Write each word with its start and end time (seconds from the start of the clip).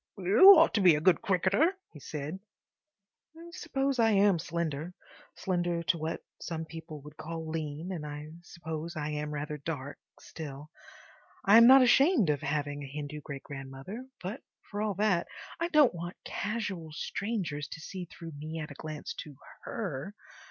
"YOU 0.17 0.55
ought 0.57 0.73
to 0.73 0.81
be 0.81 0.95
a 0.95 0.99
good 0.99 1.21
cricketer," 1.21 1.77
he 1.93 1.99
said. 1.99 2.39
I 3.37 3.51
suppose 3.51 3.99
I 3.99 4.09
am 4.09 4.39
slender, 4.39 4.95
slender 5.35 5.83
to 5.83 5.97
what 5.99 6.23
some 6.41 6.65
people 6.65 7.01
would 7.03 7.17
call 7.17 7.47
lean, 7.47 7.91
and 7.91 8.03
I 8.03 8.29
suppose 8.41 8.95
I 8.95 9.09
am 9.09 9.31
rather 9.31 9.57
dark, 9.59 9.99
still—I 10.19 11.55
am 11.57 11.67
not 11.67 11.83
ashamed 11.83 12.31
of 12.31 12.41
having 12.41 12.81
a 12.81 12.87
Hindu 12.87 13.21
great 13.21 13.43
grandmother, 13.43 14.07
but, 14.23 14.41
for 14.71 14.81
all 14.81 14.95
that, 14.95 15.27
I 15.59 15.67
don't 15.67 15.93
want 15.93 16.17
casual 16.25 16.91
strangers 16.93 17.67
to 17.67 17.79
see 17.79 18.05
through 18.05 18.31
me 18.31 18.57
at 18.59 18.71
a 18.71 18.81
glance 18.81 19.13
to 19.19 19.35
HER. 19.65 20.15